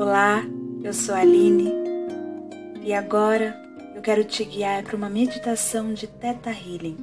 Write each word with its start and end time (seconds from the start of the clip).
Olá, 0.00 0.42
eu 0.82 0.94
sou 0.94 1.14
a 1.14 1.18
Aline 1.18 1.70
e 2.82 2.90
agora 2.90 3.54
eu 3.94 4.00
quero 4.00 4.24
te 4.24 4.42
guiar 4.44 4.82
para 4.82 4.96
uma 4.96 5.10
meditação 5.10 5.92
de 5.92 6.06
Theta 6.06 6.48
Healing 6.48 6.96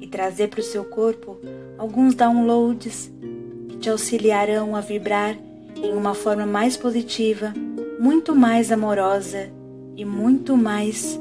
e 0.00 0.06
trazer 0.06 0.46
para 0.46 0.60
o 0.60 0.62
seu 0.62 0.84
corpo 0.84 1.40
alguns 1.76 2.14
downloads 2.14 3.10
que 3.68 3.78
te 3.78 3.90
auxiliarão 3.90 4.76
a 4.76 4.80
vibrar 4.80 5.36
em 5.74 5.92
uma 5.92 6.14
forma 6.14 6.46
mais 6.46 6.76
positiva, 6.76 7.52
muito 7.98 8.32
mais 8.32 8.70
amorosa 8.70 9.50
e 9.96 10.04
muito 10.04 10.56
mais 10.56 11.18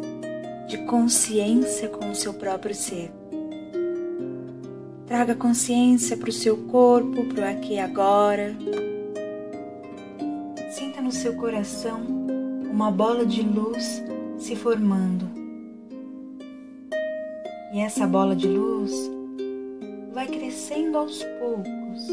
de 0.68 0.78
consciência 0.86 1.88
com 1.88 2.12
o 2.12 2.16
seu 2.16 2.36
próprio 2.36 2.76
ser. 2.76 3.12
Traga 5.08 5.34
consciência 5.34 6.16
para 6.16 6.30
o 6.30 6.32
seu 6.32 6.56
corpo, 6.56 7.26
para 7.34 7.46
o 7.46 7.50
aqui 7.50 7.74
e 7.74 7.80
agora. 7.80 8.56
No 11.04 11.12
seu 11.12 11.36
coração 11.36 12.02
uma 12.72 12.90
bola 12.90 13.26
de 13.26 13.44
luz 13.44 14.02
se 14.38 14.56
formando. 14.56 15.30
E 17.74 17.80
essa 17.80 18.08
bola 18.08 18.36
de 18.36 18.48
luz 18.48 18.92
vai 20.14 20.28
crescendo 20.28 20.98
aos 20.98 21.22
poucos, 21.40 22.08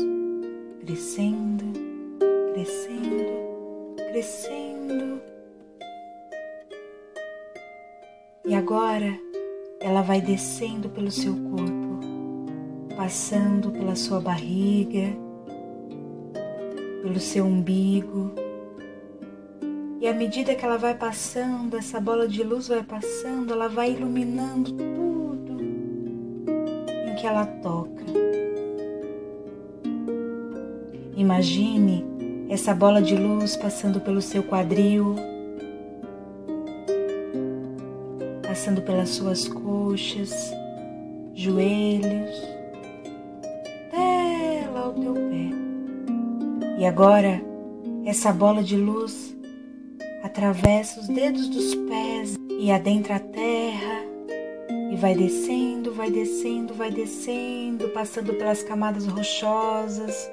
crescendo, 0.80 1.64
crescendo, 2.52 3.95
crescendo. 4.11 5.20
E 8.45 8.55
agora 8.55 9.19
ela 9.80 10.02
vai 10.02 10.20
descendo 10.20 10.88
pelo 10.88 11.11
seu 11.11 11.33
corpo 11.33 11.80
passando 12.97 13.70
pela 13.70 13.97
sua 13.97 14.20
barriga, 14.20 15.09
pelo 17.02 17.19
seu 17.19 17.47
umbigo. 17.47 18.39
E 20.00 20.09
à 20.09 20.14
medida 20.14 20.54
que 20.54 20.64
ela 20.64 20.78
vai 20.78 20.95
passando, 20.95 21.77
essa 21.77 22.00
bola 22.00 22.27
de 22.27 22.42
luz 22.42 22.69
vai 22.69 22.83
passando, 22.83 23.52
ela 23.52 23.69
vai 23.69 23.92
iluminando 23.92 24.72
tudo 24.72 25.62
em 27.06 27.14
que 27.16 27.27
ela 27.27 27.44
toca. 27.44 28.05
Imagine 31.14 32.05
essa 32.48 32.75
bola 32.75 33.02
de 33.02 33.14
luz 33.14 33.56
passando 33.56 34.00
pelo 34.00 34.22
seu 34.22 34.42
quadril, 34.42 35.16
passando 38.42 38.80
pelas 38.80 39.10
suas 39.10 39.47
coxas, 39.47 40.50
joelhos, 41.34 42.50
E 46.80 46.86
agora, 46.86 47.42
essa 48.06 48.32
bola 48.32 48.62
de 48.62 48.75
luz 48.75 49.36
atravessa 50.22 51.00
os 51.00 51.08
dedos 51.08 51.48
dos 51.48 51.74
pés 51.74 52.36
e 52.58 52.70
adentra 52.70 53.16
a 53.16 53.20
terra 53.20 54.04
e 54.92 54.96
vai 54.96 55.14
descendo, 55.14 55.92
vai 55.92 56.10
descendo, 56.10 56.74
vai 56.74 56.90
descendo, 56.90 57.88
passando 57.88 58.34
pelas 58.34 58.62
camadas 58.62 59.06
rochosas. 59.06 60.30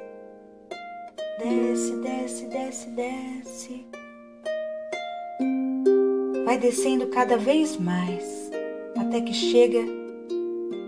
Desce, 1.40 1.96
desce, 1.98 2.46
desce, 2.48 2.90
desce. 2.90 3.88
Vai 6.44 6.58
descendo 6.58 7.08
cada 7.08 7.38
vez 7.38 7.78
mais 7.78 8.52
até 8.98 9.22
que 9.22 9.34
chega 9.34 9.84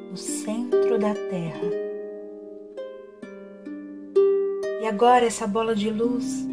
no 0.10 0.18
centro 0.18 0.98
da 0.98 1.14
terra. 1.14 1.70
E 4.82 4.86
agora 4.88 5.26
essa 5.26 5.46
bola 5.46 5.76
de 5.76 5.90
luz 5.90 6.48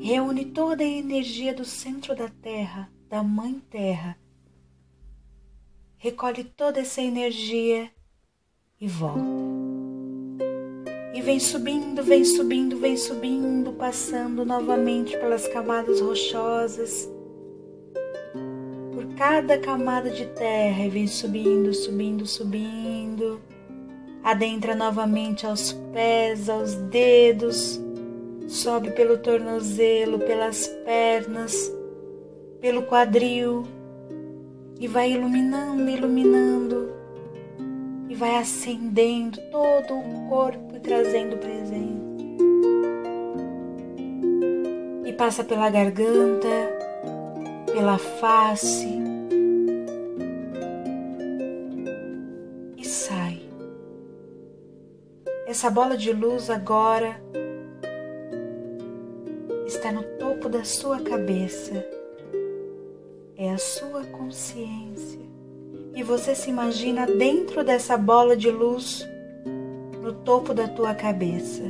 reúne 0.00 0.46
toda 0.46 0.82
a 0.82 0.86
energia 0.86 1.52
do 1.52 1.64
centro 1.64 2.14
da 2.14 2.28
Terra, 2.28 2.90
da 3.08 3.22
Mãe 3.22 3.60
Terra. 3.70 4.16
Recolhe 5.98 6.44
toda 6.44 6.80
essa 6.80 7.02
energia 7.02 7.90
e 8.80 8.88
volta. 8.88 9.20
E 11.12 11.20
vem 11.20 11.38
subindo, 11.38 12.02
vem 12.02 12.24
subindo, 12.24 12.78
vem 12.78 12.96
subindo, 12.96 13.72
passando 13.74 14.44
novamente 14.44 15.16
pelas 15.18 15.46
camadas 15.48 16.00
rochosas. 16.00 17.08
Por 18.94 19.14
cada 19.16 19.58
camada 19.58 20.10
de 20.10 20.26
terra 20.28 20.84
e 20.84 20.88
vem 20.88 21.06
subindo, 21.06 21.74
subindo, 21.74 22.26
subindo 22.26 23.40
adentra 24.22 24.74
novamente 24.74 25.46
aos 25.46 25.72
pés, 25.92 26.48
aos 26.48 26.74
dedos, 26.74 27.80
sobe 28.50 28.90
pelo 28.90 29.18
tornozelo, 29.18 30.18
pelas 30.18 30.66
pernas, 30.84 31.72
pelo 32.60 32.82
quadril 32.82 33.64
e 34.78 34.88
vai 34.88 35.12
iluminando, 35.12 35.88
iluminando 35.88 36.92
e 38.08 38.14
vai 38.14 38.36
acendendo 38.36 39.40
todo 39.52 39.94
o 39.94 40.28
corpo 40.28 40.76
e 40.76 40.80
trazendo 40.80 41.36
presente. 41.38 42.10
E 45.06 45.12
passa 45.12 45.44
pela 45.44 45.70
garganta, 45.70 46.48
pela 47.72 47.98
face, 47.98 49.00
Essa 55.50 55.68
bola 55.68 55.96
de 55.96 56.12
luz 56.12 56.48
agora 56.48 57.20
no 59.92 60.02
topo 60.18 60.48
da 60.48 60.64
sua 60.64 61.00
cabeça. 61.00 61.84
É 63.36 63.50
a 63.50 63.58
sua 63.58 64.04
consciência. 64.04 65.20
E 65.94 66.02
você 66.02 66.34
se 66.34 66.50
imagina 66.50 67.06
dentro 67.06 67.64
dessa 67.64 67.96
bola 67.96 68.36
de 68.36 68.50
luz 68.50 69.06
no 70.02 70.12
topo 70.12 70.54
da 70.54 70.68
tua 70.68 70.94
cabeça. 70.94 71.62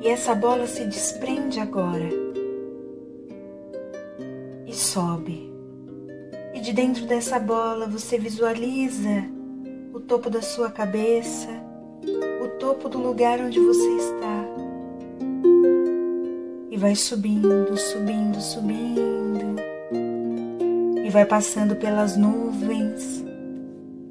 E 0.00 0.08
essa 0.08 0.34
bola 0.34 0.66
se 0.66 0.84
desprende 0.84 1.60
agora 1.60 2.08
e 4.66 4.74
sobe. 4.74 5.52
E 6.54 6.60
de 6.60 6.72
dentro 6.72 7.06
dessa 7.06 7.38
bola 7.38 7.86
você 7.86 8.18
visualiza 8.18 9.24
o 9.92 10.00
topo 10.00 10.28
da 10.28 10.42
sua 10.42 10.70
cabeça 10.70 11.64
o 12.42 12.48
topo 12.58 12.88
do 12.88 12.98
lugar 12.98 13.40
onde 13.40 13.58
você 13.58 13.88
está. 13.96 14.63
E 16.74 16.76
vai 16.76 16.96
subindo, 16.96 17.76
subindo, 17.76 18.40
subindo. 18.40 19.54
E 21.04 21.08
vai 21.08 21.24
passando 21.24 21.76
pelas 21.76 22.16
nuvens. 22.16 23.24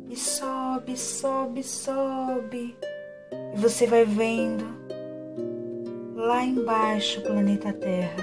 E 0.10 0.16
sobe, 0.16 0.96
sobe, 0.98 1.62
sobe. 1.62 2.74
E 3.54 3.58
você 3.58 3.86
vai 3.86 4.06
vendo 4.06 4.64
lá 6.16 6.46
embaixo 6.46 7.20
o 7.20 7.24
planeta 7.24 7.74
Terra. 7.74 8.16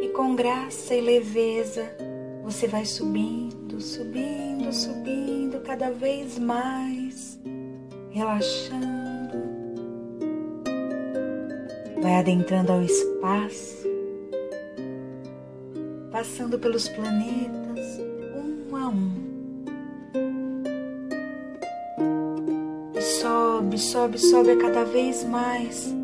E 0.00 0.08
com 0.08 0.34
graça 0.34 0.94
e 0.94 1.02
leveza 1.02 1.84
você 2.44 2.66
vai 2.66 2.86
subindo, 2.86 3.78
subindo, 3.78 4.72
subindo 4.72 5.60
cada 5.60 5.90
vez 5.90 6.38
mais 6.38 7.38
relaxando, 8.08 9.05
vai 12.00 12.16
adentrando 12.16 12.72
ao 12.72 12.82
espaço, 12.82 13.86
passando 16.10 16.58
pelos 16.58 16.88
planetas 16.88 18.00
um 18.34 18.76
a 18.76 18.88
um. 18.88 19.26
E 22.94 23.00
sobe, 23.00 23.78
sobe, 23.78 24.18
sobe 24.18 24.56
cada 24.56 24.84
vez 24.84 25.24
mais, 25.24 25.94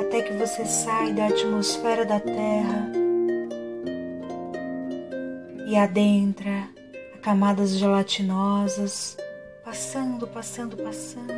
até 0.00 0.22
que 0.22 0.32
você 0.34 0.64
sai 0.64 1.12
da 1.12 1.26
atmosfera 1.26 2.04
da 2.04 2.20
Terra 2.20 2.92
e 5.66 5.76
adentra 5.76 6.68
a 7.14 7.18
camadas 7.18 7.70
gelatinosas 7.76 9.16
passando, 9.64 10.26
passando, 10.26 10.76
passando, 10.76 11.32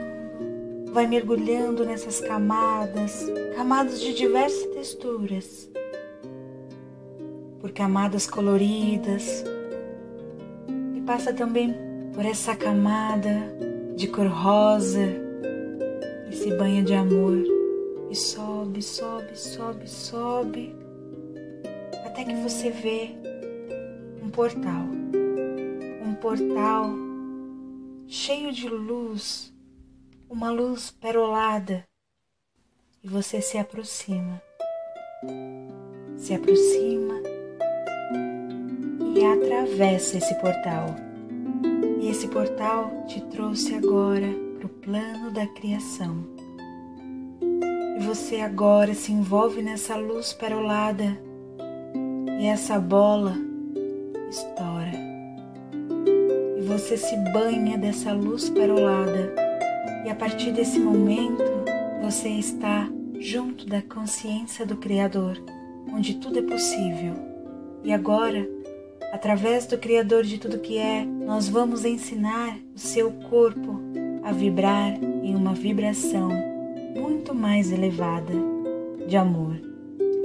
vai 0.97 1.07
mergulhando 1.07 1.85
nessas 1.85 2.23
camadas, 2.23 3.27
camadas 3.55 4.01
de 4.01 4.15
diversas 4.15 4.65
texturas, 4.69 5.71
por 7.61 7.71
camadas 7.71 8.27
coloridas, 8.27 9.45
e 10.95 11.01
passa 11.03 11.35
também 11.35 11.75
por 12.15 12.25
essa 12.25 12.57
camada 12.57 13.31
de 13.95 14.09
cor 14.09 14.27
rosa, 14.27 15.03
esse 16.31 16.57
banho 16.57 16.83
de 16.83 16.95
amor, 16.95 17.45
e 18.09 18.17
sobe, 18.17 18.81
sobe, 18.81 19.37
sobe, 19.37 19.87
sobe, 19.87 20.75
até 22.07 22.25
que 22.25 22.37
você 22.37 22.71
vê 22.71 23.11
um 24.23 24.31
portal, 24.31 24.87
um 26.07 26.15
portal 26.15 26.89
cheio 28.07 28.51
de 28.51 28.67
luz, 28.67 29.55
uma 30.29 30.51
luz 30.51 30.91
perolada, 30.91 31.85
e 33.03 33.09
você 33.09 33.41
se 33.41 33.57
aproxima. 33.57 34.43
Se 36.17 36.35
aproxima 36.35 37.23
e 39.15 39.25
atravessa 39.25 40.19
esse 40.19 40.35
portal. 40.41 40.97
E 42.01 42.09
esse 42.09 42.27
portal 42.29 43.05
te 43.07 43.21
trouxe 43.27 43.75
agora 43.75 44.27
para 44.57 44.67
o 44.67 44.69
plano 44.69 45.31
da 45.31 45.47
criação. 45.47 46.27
E 47.97 48.03
você 48.03 48.41
agora 48.41 48.95
se 48.95 49.13
envolve 49.13 49.63
nessa 49.63 49.97
luz 49.97 50.33
perolada 50.33 51.17
e 52.41 52.47
essa 52.47 52.81
bola 52.81 53.35
estoura. 54.29 54.93
E 56.59 56.63
você 56.63 56.97
se 56.97 57.17
banha 57.33 57.79
dessa 57.79 58.13
luz 58.13 58.51
perolada. 58.51 59.46
E 60.07 60.09
a 60.09 60.15
partir 60.15 60.53
desse 60.53 60.79
momento, 60.79 61.43
você 62.01 62.29
está 62.29 62.89
junto 63.19 63.67
da 63.67 63.83
consciência 63.83 64.65
do 64.65 64.77
Criador, 64.77 65.37
onde 65.93 66.15
tudo 66.15 66.39
é 66.39 66.43
possível. 66.43 67.15
E 67.83 67.93
agora, 67.93 68.49
através 69.13 69.67
do 69.67 69.77
Criador 69.77 70.23
de 70.23 70.39
tudo 70.39 70.61
que 70.61 70.79
é, 70.79 71.05
nós 71.05 71.49
vamos 71.49 71.85
ensinar 71.85 72.57
o 72.73 72.79
seu 72.79 73.11
corpo 73.29 73.81
a 74.23 74.31
vibrar 74.31 74.95
em 75.25 75.35
uma 75.35 75.55
vibração 75.55 76.31
muito 76.97 77.35
mais 77.35 77.73
elevada 77.73 78.33
de 79.09 79.17
amor. 79.17 79.61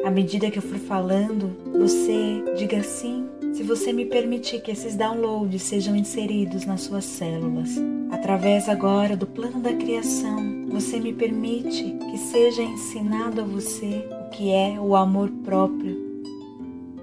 À 0.05 0.11
medida 0.11 0.51
que 0.51 0.59
eu 0.59 0.63
for 0.63 0.77
falando, 0.77 1.57
você 1.79 2.43
diga 2.55 2.83
sim 2.83 3.27
se 3.51 3.63
você 3.63 3.91
me 3.91 4.05
permitir 4.05 4.61
que 4.61 4.69
esses 4.69 4.95
downloads 4.95 5.63
sejam 5.63 5.95
inseridos 5.95 6.67
nas 6.67 6.81
suas 6.81 7.03
células. 7.03 7.81
Através 8.11 8.67
agora 8.67 9.15
do 9.15 9.25
plano 9.25 9.59
da 9.61 9.73
criação, 9.73 10.67
você 10.69 10.99
me 10.99 11.13
permite 11.13 11.97
que 12.11 12.17
seja 12.17 12.61
ensinado 12.61 13.41
a 13.41 13.43
você 13.43 14.05
o 14.27 14.29
que 14.29 14.51
é 14.51 14.77
o 14.79 14.95
amor 14.95 15.29
próprio. 15.43 16.23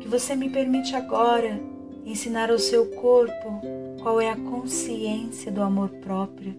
Que 0.01 0.07
você 0.07 0.37
me 0.37 0.51
permite 0.51 0.95
agora 0.95 1.61
ensinar 2.05 2.51
ao 2.51 2.59
seu 2.59 2.87
corpo 2.87 3.61
qual 4.03 4.21
é 4.21 4.31
a 4.31 4.37
consciência 4.37 5.51
do 5.51 5.63
amor 5.63 5.89
próprio. 5.89 6.55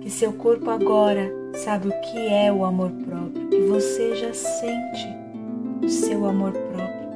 Que 0.00 0.10
seu 0.10 0.32
corpo 0.32 0.68
agora 0.68 1.32
sabe 1.54 1.88
o 1.88 2.00
que 2.00 2.18
é 2.18 2.52
o 2.52 2.64
amor 2.64 2.90
próprio, 2.90 3.48
que 3.48 3.60
você 3.60 4.16
já 4.16 4.34
sente 4.34 5.08
o 5.82 5.88
seu 5.88 6.26
amor 6.26 6.52
próprio 6.52 7.10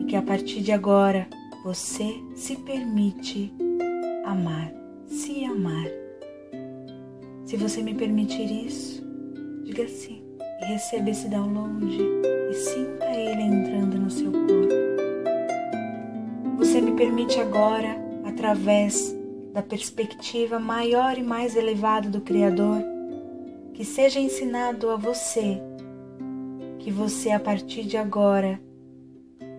e 0.00 0.04
que 0.04 0.16
a 0.16 0.22
partir 0.22 0.62
de 0.62 0.72
agora 0.72 1.26
você 1.64 2.14
se 2.34 2.56
permite 2.56 3.52
amar, 4.24 4.72
se 5.06 5.44
amar. 5.44 5.86
Se 7.44 7.56
você 7.56 7.82
me 7.82 7.94
permitir 7.94 8.66
isso, 8.66 9.04
diga 9.64 9.86
sim 9.88 10.22
e 10.60 10.64
receba 10.64 11.10
esse 11.10 11.28
download 11.28 11.86
e 12.50 12.54
sinta 12.54 13.06
ele 13.06 13.42
entrando 13.42 13.98
no 13.98 14.10
seu 14.10 14.32
corpo. 14.32 14.46
Você 16.58 16.80
me 16.80 16.92
permite 16.92 17.38
agora, 17.38 17.96
através 18.24 19.16
da 19.52 19.62
perspectiva 19.62 20.58
maior 20.58 21.18
e 21.18 21.22
mais 21.22 21.54
elevada 21.54 22.08
do 22.08 22.20
Criador, 22.20 22.82
que 23.74 23.84
seja 23.84 24.18
ensinado 24.18 24.90
a 24.90 24.96
você 24.96 25.60
que 26.78 26.90
você 26.90 27.30
a 27.30 27.40
partir 27.40 27.82
de 27.82 27.96
agora 27.96 28.60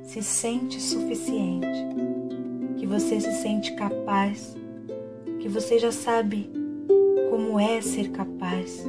se 0.02 0.24
sente 0.24 0.82
suficiente, 0.82 1.68
que 2.78 2.88
você 2.88 3.20
se 3.20 3.32
sente 3.42 3.76
capaz, 3.76 4.57
que 5.40 5.48
você 5.48 5.80
já 5.80 5.92
sabe 5.92 6.50
como 7.30 7.60
é 7.60 7.82
ser 7.82 8.10
capaz, 8.12 8.84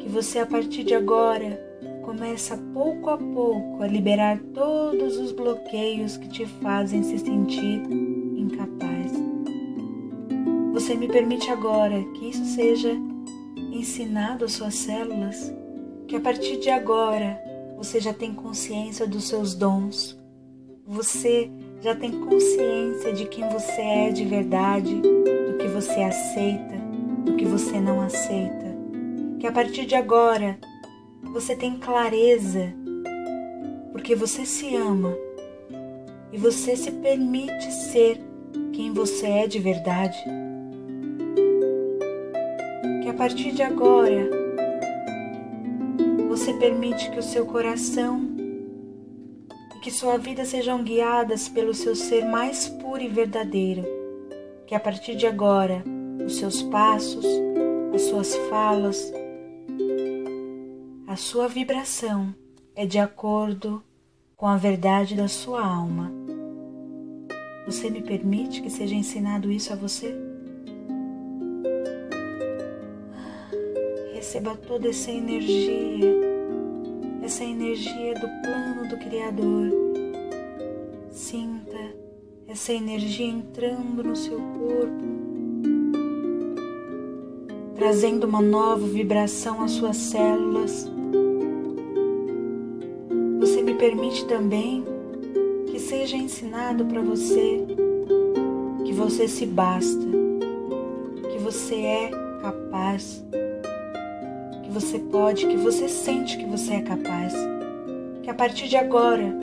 que 0.00 0.08
você 0.08 0.38
a 0.38 0.46
partir 0.46 0.84
de 0.84 0.94
agora 0.94 1.68
começa 2.02 2.56
pouco 2.72 3.10
a 3.10 3.18
pouco 3.18 3.82
a 3.82 3.86
liberar 3.86 4.40
todos 4.54 5.18
os 5.18 5.30
bloqueios 5.30 6.16
que 6.16 6.28
te 6.28 6.46
fazem 6.46 7.02
se 7.02 7.18
sentir 7.18 7.82
incapaz. 8.36 9.12
Você 10.72 10.94
me 10.94 11.06
permite 11.06 11.50
agora 11.50 12.02
que 12.14 12.30
isso 12.30 12.44
seja 12.44 12.92
ensinado 13.72 14.44
às 14.44 14.52
suas 14.52 14.74
células? 14.74 15.52
Que 16.06 16.16
a 16.16 16.20
partir 16.20 16.56
de 16.58 16.70
agora 16.70 17.38
você 17.76 18.00
já 18.00 18.14
tem 18.14 18.32
consciência 18.32 19.06
dos 19.06 19.28
seus 19.28 19.54
dons, 19.54 20.17
você 20.88 21.50
já 21.82 21.94
tem 21.94 22.10
consciência 22.12 23.12
de 23.12 23.26
quem 23.26 23.46
você 23.50 23.82
é 23.82 24.10
de 24.10 24.24
verdade, 24.24 24.94
do 24.94 25.58
que 25.58 25.68
você 25.68 26.00
aceita, 26.02 26.76
do 27.26 27.34
que 27.34 27.44
você 27.44 27.78
não 27.78 28.00
aceita. 28.00 28.74
Que 29.38 29.46
a 29.46 29.52
partir 29.52 29.84
de 29.84 29.94
agora 29.94 30.58
você 31.30 31.54
tem 31.54 31.78
clareza, 31.78 32.72
porque 33.92 34.14
você 34.14 34.46
se 34.46 34.74
ama 34.74 35.14
e 36.32 36.38
você 36.38 36.74
se 36.74 36.90
permite 36.90 37.70
ser 37.70 38.18
quem 38.72 38.90
você 38.90 39.26
é 39.26 39.46
de 39.46 39.58
verdade. 39.58 40.18
Que 43.02 43.10
a 43.10 43.14
partir 43.14 43.52
de 43.52 43.62
agora 43.62 44.30
você 46.30 46.54
permite 46.54 47.10
que 47.10 47.18
o 47.18 47.22
seu 47.22 47.44
coração 47.44 48.27
que 49.78 49.90
sua 49.90 50.18
vida 50.18 50.44
sejam 50.44 50.82
guiadas 50.82 51.48
pelo 51.48 51.72
seu 51.72 51.94
ser 51.94 52.24
mais 52.24 52.68
puro 52.68 53.02
e 53.02 53.08
verdadeiro. 53.08 53.84
Que 54.66 54.74
a 54.74 54.80
partir 54.80 55.14
de 55.14 55.26
agora, 55.26 55.82
os 56.24 56.36
seus 56.36 56.62
passos, 56.62 57.24
as 57.94 58.02
suas 58.02 58.34
falas, 58.50 59.12
a 61.06 61.16
sua 61.16 61.48
vibração 61.48 62.34
é 62.74 62.84
de 62.84 62.98
acordo 62.98 63.82
com 64.36 64.46
a 64.46 64.56
verdade 64.56 65.14
da 65.14 65.28
sua 65.28 65.64
alma. 65.64 66.12
Você 67.66 67.90
me 67.90 68.02
permite 68.02 68.62
que 68.62 68.70
seja 68.70 68.94
ensinado 68.94 69.50
isso 69.50 69.72
a 69.72 69.76
você? 69.76 70.14
Receba 74.12 74.54
toda 74.56 74.88
essa 74.88 75.10
energia 75.10 76.27
essa 77.38 77.44
energia 77.44 78.14
do 78.14 78.28
plano 78.42 78.88
do 78.88 78.96
Criador. 78.96 79.70
Sinta 81.08 81.78
essa 82.48 82.72
energia 82.72 83.26
entrando 83.26 84.02
no 84.02 84.16
seu 84.16 84.38
corpo, 84.38 85.04
trazendo 87.76 88.26
uma 88.26 88.42
nova 88.42 88.84
vibração 88.88 89.62
às 89.62 89.70
suas 89.70 89.96
células. 89.96 90.90
Você 93.38 93.62
me 93.62 93.74
permite 93.74 94.26
também 94.26 94.84
que 95.70 95.78
seja 95.78 96.16
ensinado 96.16 96.86
para 96.86 97.02
você 97.02 97.64
que 98.84 98.92
você 98.92 99.28
se 99.28 99.46
basta, 99.46 100.06
que 101.30 101.38
você 101.38 101.76
é 101.76 102.10
capaz 102.42 103.24
você 104.80 105.00
pode, 105.00 105.44
que 105.48 105.56
você 105.56 105.88
sente 105.88 106.38
que 106.38 106.46
você 106.46 106.74
é 106.74 106.82
capaz, 106.82 107.34
que 108.22 108.30
a 108.30 108.34
partir 108.34 108.68
de 108.68 108.76
agora 108.76 109.34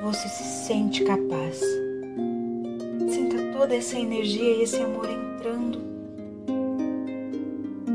você 0.00 0.28
se 0.28 0.44
sente 0.66 1.02
capaz. 1.02 1.58
Sinta 3.08 3.58
toda 3.58 3.74
essa 3.74 3.98
energia 3.98 4.54
e 4.54 4.62
esse 4.62 4.76
amor 4.76 5.08
entrando. 5.10 5.80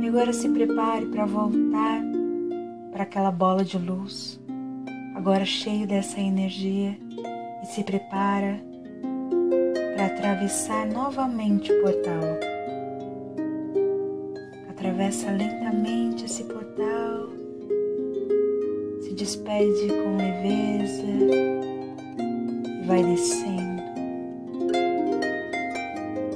E 0.01 0.07
agora 0.09 0.33
se 0.33 0.49
prepare 0.49 1.05
para 1.05 1.25
voltar 1.25 2.01
para 2.91 3.03
aquela 3.03 3.31
bola 3.31 3.63
de 3.63 3.77
luz, 3.77 4.37
agora 5.15 5.45
cheio 5.45 5.87
dessa 5.87 6.19
energia, 6.19 6.97
e 7.63 7.65
se 7.67 7.81
prepara 7.81 8.59
para 9.95 10.07
atravessar 10.07 10.85
novamente 10.85 11.71
o 11.71 11.81
portal 11.81 12.42
atravessa 14.93 15.31
lentamente 15.31 16.25
esse 16.25 16.43
portal, 16.43 17.29
se 19.01 19.11
despede 19.13 19.87
com 19.87 20.17
leveza 20.17 21.03
e 22.79 22.85
vai 22.85 23.03
descendo, 23.03 23.81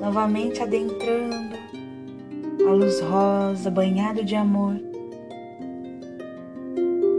novamente 0.02 0.64
adentrando 0.64 1.56
a 2.68 2.72
luz 2.72 3.00
rosa 3.02 3.70
banhado 3.70 4.26
de 4.26 4.36
amor. 4.36 4.74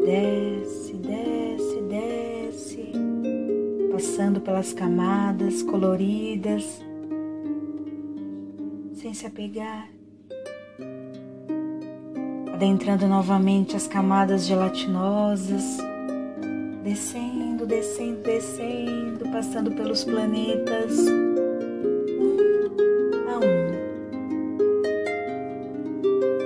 Desce, 0.05 0.95
desce, 0.95 1.81
desce, 1.83 2.93
passando 3.93 4.41
pelas 4.41 4.73
camadas 4.73 5.63
coloridas, 5.63 6.83
sem 8.93 9.15
se 9.15 9.25
apegar 9.25 9.98
adentrando 12.59 13.07
novamente 13.07 13.77
as 13.77 13.87
camadas 13.87 14.45
gelatinosas, 14.45 15.79
descendo, 16.83 17.65
descendo, 17.65 18.21
descendo, 18.23 19.29
passando 19.31 19.71
pelos 19.71 20.03
planetas, 20.03 20.99
um 22.19 23.29
a 23.31 23.39
um, 23.39 23.71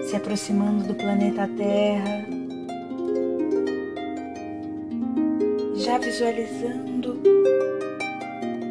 se 0.04 0.14
aproximando 0.14 0.86
do 0.86 0.94
planeta 0.94 1.48
Terra, 1.56 2.26
já 5.76 5.96
visualizando 5.96 7.18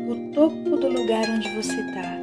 o 0.07 0.31
topo 0.31 0.77
do 0.77 0.88
lugar 0.88 1.27
onde 1.27 1.50
você 1.55 1.74
está. 1.74 2.21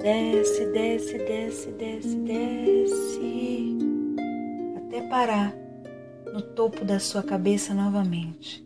Desce, 0.00 0.64
desce, 0.66 1.18
desce, 1.18 1.70
desce, 1.72 2.14
desce, 2.14 3.76
até 4.76 5.02
parar 5.08 5.52
no 6.32 6.40
topo 6.40 6.84
da 6.84 7.00
sua 7.00 7.20
cabeça 7.20 7.74
novamente. 7.74 8.64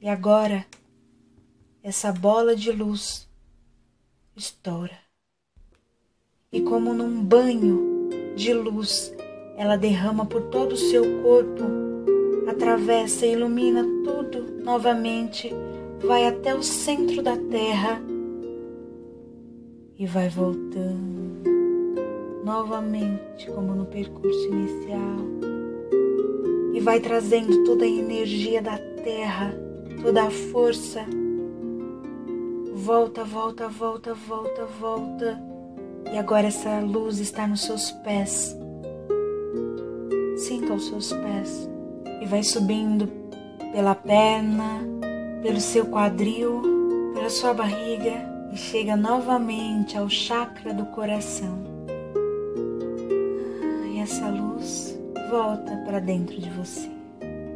E 0.00 0.08
agora, 0.08 0.64
essa 1.82 2.10
bola 2.10 2.56
de 2.56 2.72
luz 2.72 3.28
estoura. 4.34 4.98
E 6.50 6.62
como 6.62 6.94
num 6.94 7.22
banho 7.22 8.08
de 8.34 8.54
luz, 8.54 9.14
ela 9.58 9.76
derrama 9.76 10.24
por 10.24 10.44
todo 10.44 10.72
o 10.72 10.76
seu 10.76 11.22
corpo, 11.22 11.64
atravessa 12.48 13.26
e 13.26 13.32
ilumina 13.32 13.84
tudo 14.04 14.64
novamente, 14.64 15.50
vai 16.02 16.26
até 16.26 16.54
o 16.54 16.62
centro 16.62 17.22
da 17.22 17.36
terra 17.36 18.02
e 19.98 20.06
vai 20.06 20.28
voltando 20.28 21.42
novamente, 22.44 23.50
como 23.50 23.74
no 23.74 23.86
percurso 23.86 24.48
inicial, 24.48 25.18
e 26.72 26.80
vai 26.80 27.00
trazendo 27.00 27.64
toda 27.64 27.84
a 27.84 27.88
energia 27.88 28.60
da 28.60 28.78
terra, 29.02 29.54
toda 30.02 30.24
a 30.24 30.30
força 30.30 31.06
Volta, 32.84 33.22
volta, 33.22 33.68
volta, 33.68 34.12
volta, 34.12 34.64
volta. 34.80 35.40
E 36.12 36.18
agora 36.18 36.48
essa 36.48 36.80
luz 36.80 37.20
está 37.20 37.46
nos 37.46 37.60
seus 37.60 37.92
pés. 37.92 38.58
Sinta 40.36 40.74
os 40.74 40.88
seus 40.88 41.12
pés 41.12 41.70
e 42.20 42.26
vai 42.26 42.42
subindo 42.42 43.08
pela 43.72 43.94
perna, 43.94 44.80
pelo 45.42 45.60
seu 45.60 45.86
quadril, 45.86 46.60
pela 47.14 47.30
sua 47.30 47.54
barriga 47.54 48.31
e 48.52 48.56
chega 48.56 48.96
novamente 48.96 49.96
ao 49.96 50.08
chakra 50.10 50.74
do 50.74 50.84
coração. 50.86 51.58
E 53.90 53.98
essa 53.98 54.28
luz 54.28 54.98
volta 55.30 55.74
para 55.86 55.98
dentro 55.98 56.38
de 56.38 56.50
você. 56.50 56.90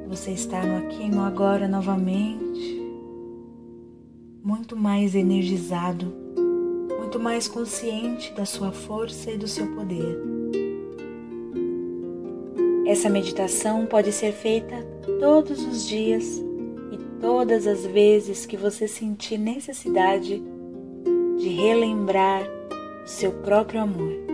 Você 0.09 0.31
está 0.31 0.63
no 0.63 0.79
aqui 0.79 1.09
no 1.09 1.23
agora 1.23 1.69
novamente 1.69 2.77
muito 4.43 4.77
mais 4.77 5.17
energizado, 5.17 6.15
muito 6.99 7.19
mais 7.19 7.49
consciente 7.49 8.33
da 8.33 8.47
sua 8.47 8.71
força 8.71 9.33
e 9.33 9.37
do 9.37 9.49
seu 9.49 9.67
poder. 9.75 10.23
Essa 12.87 13.11
meditação 13.11 13.85
pode 13.87 14.13
ser 14.13 14.33
feita 14.33 14.87
todos 15.19 15.61
os 15.67 15.85
dias 15.85 16.41
e 16.93 16.97
todas 17.21 17.67
as 17.67 17.85
vezes 17.85 18.47
que 18.47 18.57
você 18.57 18.87
sentir 18.87 19.37
necessidade 19.37 20.41
de 21.47 21.55
relembrar 21.55 22.43
seu 23.05 23.31
próprio 23.31 23.81
amor. 23.81 24.26